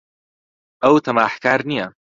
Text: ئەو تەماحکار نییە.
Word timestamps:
ئەو 0.83 0.95
تەماحکار 1.05 1.59
نییە. 1.69 1.87